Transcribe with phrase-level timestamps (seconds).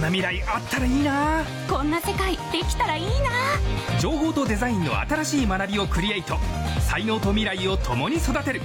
[0.00, 1.44] んな未来あったらいいな。
[1.68, 3.10] こんな世界できたらいいな。
[4.00, 6.38] 情報とデザインの新しい学びをクリエイト。
[6.80, 8.62] 才能と未来を共に育てる。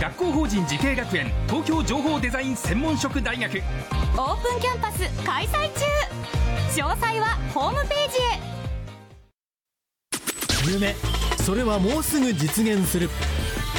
[0.00, 3.58] 学校法人慈恵学園東京情報デザイン専門職大学。
[4.16, 5.84] オープンキャンパス開催中。
[6.82, 8.10] 詳細はホームペー
[10.66, 10.72] ジへ。
[10.72, 10.94] 夢。
[11.44, 13.10] それはもうすぐ実現する。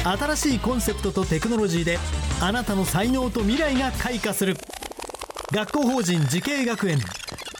[0.04, 1.98] 新しいコンセプトとテクノロジーで
[2.40, 4.56] あなたの才能と未来が開花する
[5.54, 6.98] 学校法人慈恵学園。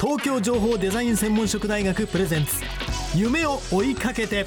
[0.00, 2.64] 東京情報デザイン専門職大学プレゼンツ。
[3.14, 4.46] 夢を追いかけて。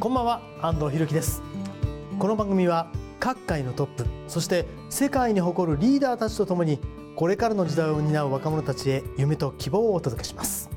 [0.00, 1.44] こんばんは安藤博樹です。
[2.18, 6.80] この番組は各界のトップそして世界に誇るリーダーたちとともに
[7.14, 10.68] これからの時代を担う若者たちへ夢と希望をお届けします。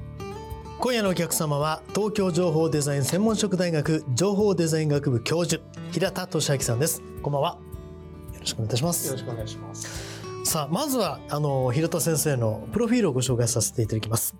[0.79, 7.01] 今夜のお客様は東京情報デザイン専門職大学情報デザイン学部教授平田俊明さんです。
[7.23, 7.57] こんばんは。
[7.57, 7.64] よ
[8.45, 9.07] ろしくお願いいたします。
[9.07, 10.15] よろしくお願いします。
[10.43, 14.35] さあまずはあの平田先生のプロフィールをご紹介させていただきます。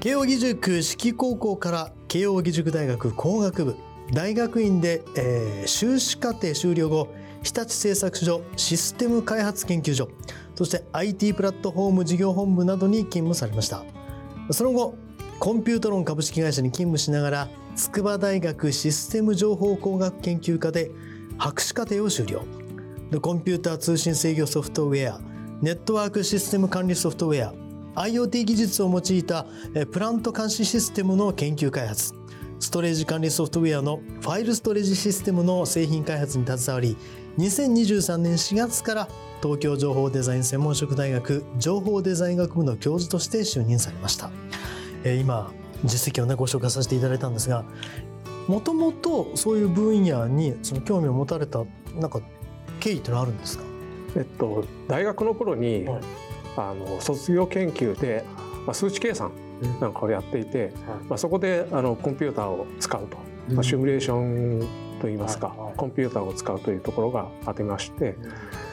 [0.00, 3.76] 慶應義塾四季高校から慶應義塾大学工学部
[4.12, 7.08] 大学院で、えー、修士課程修了後
[7.42, 10.08] 日立製作所システム開発研究所
[10.56, 13.84] そして IT プラットフォーム事業本部などに勤務されました。
[14.50, 14.96] その後
[15.38, 20.90] コンピュートロン株式会社に勤務しながら筑波大学システム情報工学研究科で
[21.38, 22.42] 博士課程を修了
[23.20, 25.20] コンピューター通信制御ソフトウェア
[25.62, 27.54] ネットワークシステム管理ソフトウェア
[28.06, 29.46] IoT 技術を用いた
[29.92, 32.12] プラント監視システムの研究開発。
[32.58, 36.96] ストレージ管理ソフトウェアのファイルストレージシステムの製品開発に携わり
[37.38, 39.08] 2023年4月から
[39.42, 44.30] 東京情報デザイン専門職大学情報デザイン学部の教授として就任されました。
[45.04, 45.52] 今
[45.84, 47.64] 実績をねご紹介させていただいたんですが
[48.48, 51.64] もともとそういう分野にその興味を持たれた
[51.94, 52.20] なんか
[52.84, 53.64] 経緯ってのはあるんですか？
[54.14, 56.00] えっと大学の頃に、はい、
[56.58, 58.26] あの卒業研究で、
[58.66, 59.32] まあ、数値計算
[59.80, 60.74] なんかをやっていて、
[61.08, 63.16] まあ、そこであのコンピューターを使うと、
[63.54, 64.68] まあ、シミュレーション
[65.00, 68.16] といいますか、コンピューターを使うというところがありまして、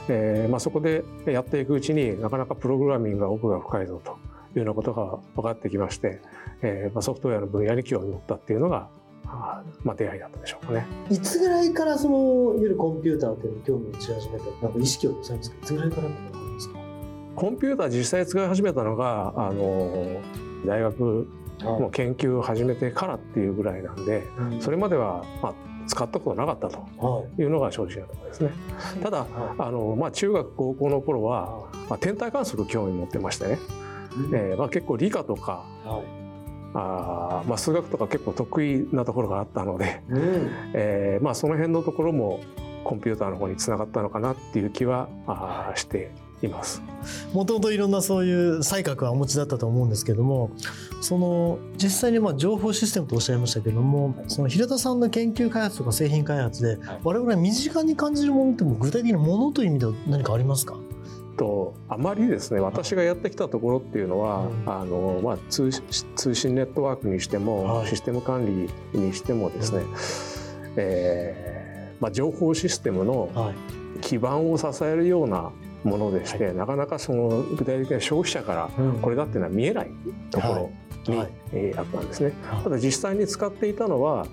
[0.09, 6.21] えーまあ、そこでやっていくうちになかなかプログラミングが奥が深いぞというようなことが分かってきまして、
[6.61, 8.89] えーまあ、ソフトウェアの分野に興味を持ったっていうのが
[9.83, 10.85] まあ、出会いだったでしょうかね。
[11.09, 16.79] いつぐらいからそのいわゆるコンピューターというのに興味を持ち始めたなんか意識をございますかいつぐらいからっていうのはあるんですか？
[17.35, 20.21] コンピューター実際使い始めたのがあの
[20.65, 21.27] 大学
[21.59, 25.53] の研究を始めてからっていうぐらいなんで、はい、それまでは、まあ、
[25.87, 27.43] 使ったことなかったとい。
[27.43, 28.49] うのが正直なところですね。
[28.77, 29.27] はい、ただ、はい、
[29.59, 33.59] あのまあ、中学高校の頃は、まあ、天体観測興味持ってましてね、
[34.33, 35.65] えーまあ、結構理科とか、
[36.73, 42.39] あまあ、数学とか結構得意なところがあったので、うん、えー、まあ、その辺のところも
[42.83, 46.11] コンピューターの方につながったのかなっていう気はあして
[46.41, 46.81] います。
[47.33, 50.51] もともといろんなそういう才覚はお持ちだったと思うんですけども
[51.01, 60.77] その実際にまあ情報システムとおっしゃいましたけどもその平田さんの研究開発とか製品開発で我々身近に感じるものっても具体的なものという意味では何かありますか？
[61.37, 65.69] とあまりですね私がやってきたところっていうのは、あのまあ、通
[66.15, 69.85] 通信ネットワークにしても、システム管理にしてもですね、う
[70.77, 73.29] えー、まあ、情報システムの
[74.01, 75.51] 基盤を支えるような
[75.83, 78.69] ものでして、なかなかその具体的な消費者から
[79.01, 79.91] これだっていうのは見えない
[80.29, 80.47] とこ
[81.07, 82.33] ろに、はい、えー、あったんですね。
[82.63, 84.25] ただ実際に使っていたのは、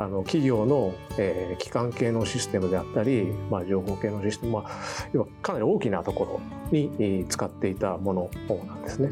[0.00, 4.70] あの企業の、えー、機関系のシステムであったり、まあ、情報系のシステム、まあ、
[5.12, 6.40] 要はかなり大きなところ
[6.70, 8.30] に、えー、使っていたもの
[8.66, 9.10] なんですね。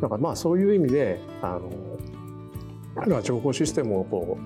[0.00, 1.60] だからまあそういう意味であ
[3.06, 4.38] の情報システムをこ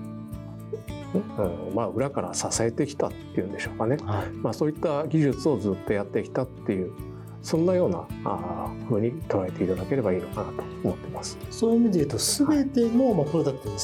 [1.15, 6.93] う、うんまあ、裏から支えてきたっていうんでしょうかね、はい、まあ、そういった技術をずっとやってきたっていう
[7.41, 11.37] そんなようなあふうに捉えていただければいいのかなと思ってます。
[11.49, 13.75] そういう意味で言うと全ての、まあ、プロダクトに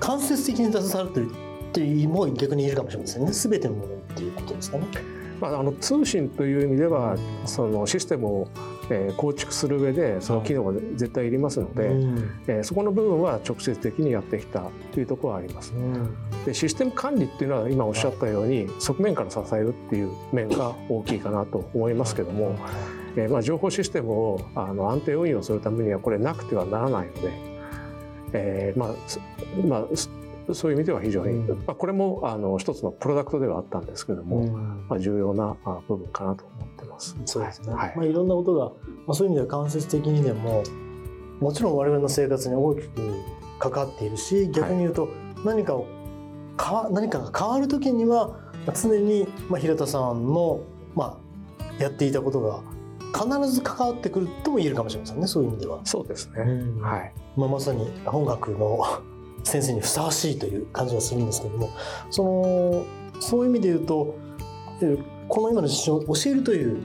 [0.00, 4.86] 間接的に携わるというっていうも逆にいるかもしれませんね全てのものっていうことですかね。
[5.40, 7.16] まあ、あの通信という意味では
[7.46, 8.48] そのシステムを、
[8.90, 15.72] えー、構築する上でその機能が絶対いりますので、うん、えー、そこの部分は直接的にやってきたというところはあります。
[15.72, 22.56] うん、でシステム管理っていうのは今おっしゃったように側面から支えるっていう面が大きいかなと思いますけども。
[23.14, 27.30] えー、まあ、情報システムをあの安定運用するためにはこれなくてはならないので、
[28.32, 29.86] えー、まあまあ、
[30.54, 34.46] そういう意味では非常に、まあ、これもあの一つのプロダクトではあったんですけども、
[34.88, 35.56] まあ、重要な
[35.88, 37.16] 部分かなと思ってます。
[37.24, 38.66] そうですね、はい、まあ、いろんなことが、
[39.06, 40.62] まあ、そういう意味では間接的にでも
[41.40, 42.90] もちろん我々の生活に大きく
[43.58, 45.08] 関わっているし逆に言うと
[45.44, 45.86] 何かを
[46.56, 48.36] か何かが変わる時には
[48.74, 50.60] 常に、まあ、平田さんの、
[50.94, 51.18] ま
[51.58, 52.62] あ、やっていたことが
[53.12, 55.26] 必ず関わってくるとも言えるかもしれませんね。
[55.26, 55.80] そういう意味では。
[55.84, 57.12] そうですね、うん、はい。
[57.36, 58.80] まあ、まさに本学の
[59.44, 61.70] 先生にふさわしいという感じはするんですけども
[62.10, 62.84] その
[63.20, 64.16] そういう意味で言うと
[65.28, 66.82] この今の実習を教えるという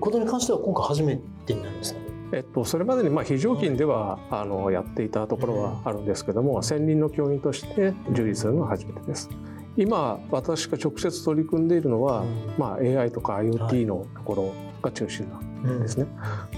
[0.00, 2.00] ことに関しては今回初めてになるんですか？
[2.32, 9.30] えっと、それまでにまあ非常勤ではあのやっていたところはあるんですけども専任の教員として従事するのは初めてです。
[9.76, 12.24] 今私が直接取り組んでいるのは、
[12.58, 15.28] まあ、AI とか IoT のところが中心
[15.62, 16.06] なんですね。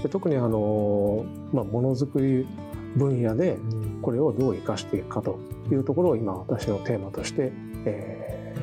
[0.01, 2.47] で特にあの、まあ、ものづくり
[2.95, 3.57] 分野で
[4.01, 5.39] これをどう生かしていくかと
[5.71, 7.51] いうところを今私のテーマとして、
[7.85, 8.53] え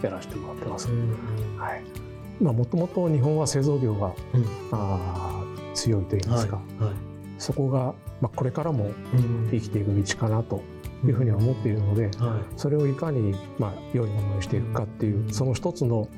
[0.00, 0.88] ー、やらせてもらってます。
[1.56, 1.82] はい。
[2.40, 5.44] まあ、もともと日本は製造業が、うん、あ
[5.74, 6.84] 強いといいますか、はい。
[6.84, 6.94] はい、
[7.38, 8.90] そこが、まあ、これからも
[9.50, 10.62] 生きていく道かなと
[11.04, 12.26] いうふうには思っているので、うん。
[12.26, 16.08] はい、それをいかに、まあ、良いものにしていくかっていうその一つの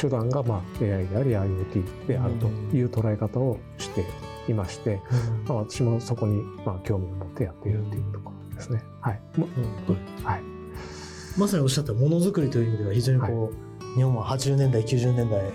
[0.00, 2.46] 手段が、まあ、AI であり IoT であると
[2.76, 4.04] いう捉え方をして
[4.48, 5.00] いまして、
[5.46, 8.82] まあ、私もそこに、まあ、興味を持ってやっているというところですね。
[9.00, 9.20] はい。
[10.24, 10.42] はい、
[11.38, 13.26] まさにおっしゃったものづくりという意味では非常にこ
[13.80, 15.52] う、はい、日本は80年代90年代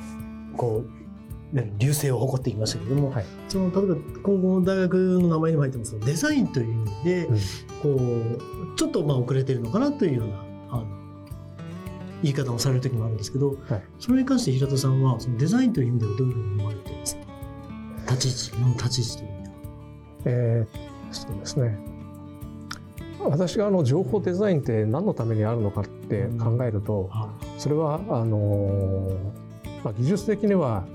[0.56, 0.90] こう
[1.78, 7.38] 流星を誇ってきましたけれども、はい、その例えば今後の大学の名前にも入ってますデザインという意味で、うん、
[7.82, 10.36] こうちょっとまあ遅れてるのかなというような
[10.72, 10.88] あの
[12.22, 17.27] 言い方をされる時もあるんですけど、はい、それに関して平田さんはそのデザインという意味ではどういうふうに思われていますか？
[18.10, 19.56] 立ち位置の立ち位置という意味では？
[20.26, 21.78] えー、そうですね。
[23.20, 27.10] 私があの情報デザインって何のためにあるのかって考えると、
[27.58, 29.10] それはあの、
[29.84, 30.86] まあ、技術的には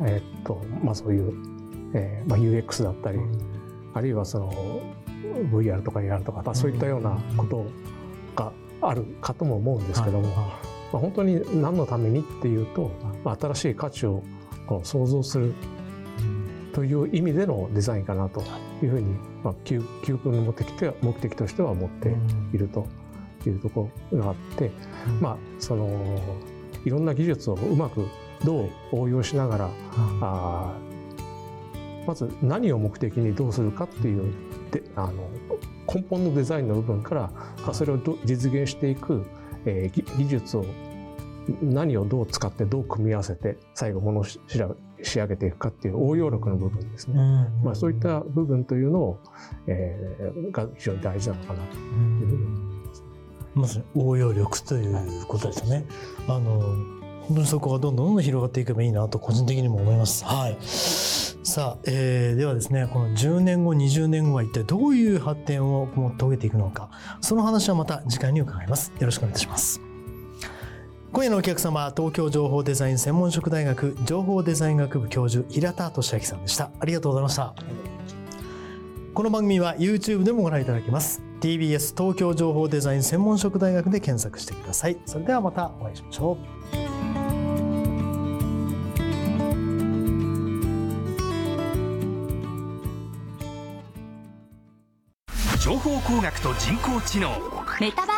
[0.00, 1.32] えー、っとまあ、そういう、
[1.94, 3.18] えーまあ、UX だったり、
[3.94, 4.52] あるいはその
[5.50, 7.66] VR とか AR とか、まあ、そういったようなこと
[8.36, 10.42] があるかとも思うんですけども、ま
[10.94, 12.90] あ、本当に何のためにっていうと、
[13.24, 14.22] まあ、新しい価値を
[14.66, 15.54] こう創造する
[16.78, 18.40] という意味でのデザインかなと
[18.80, 18.86] い。
[18.86, 22.14] うふうに、まあ、究極の目的と目的としては思って
[22.54, 22.86] いると
[23.44, 24.70] いうところがあって、
[25.20, 25.88] まあその
[26.84, 28.06] いろんな技術をうまく
[28.44, 29.70] どう応用しながら、
[30.20, 30.78] あ
[32.06, 34.32] まず何を目的にどうするかっていう
[34.70, 35.28] であの
[35.92, 37.22] 根本のデザインの部分から、
[37.62, 39.26] まあ、それを実現していく、
[39.64, 40.64] えー、技術を
[41.60, 44.24] 何をどう使ってどう組み合わせて最後ものを
[45.02, 47.14] 仕上げていくかっていう応用力の部分ですね、
[47.62, 49.20] まあ、そういった部分というのを、
[49.66, 53.04] えー、が非常に大事なのかなというふうに思います。
[53.54, 55.84] まず応用力ということですね。
[56.26, 56.60] はい、あの
[57.28, 60.24] 本当にそこがどんどんどんどん広がっていけばいいなと個人的にも思います。
[60.24, 60.56] はい。
[61.48, 66.90] さあ、えー、ではですね、この10年後、20年後は一体どういう発展を遂げていくのか、
[67.20, 68.92] その話はまた次回に伺います。
[68.98, 69.87] よろしくお願いいたします。
[71.10, 76.70] 今夜のお客様は東京情報デザイン専門職大学情報デザイン学部教授平田俊明さんでした。
[76.78, 77.54] ありがとうございました。
[79.14, 81.22] この番組は YouTube でもご覧いただけます。
[81.40, 84.98] TBS 東京情報デザイン専門職大学で検索してください。
[85.06, 86.38] それではまたお会いしましょう。
[95.58, 97.30] 情報工学と人工知能
[97.80, 98.17] メタバー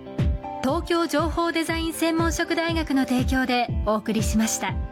[0.63, 4.90] 東京情報デザイン専門職大学の提供でお送りしました。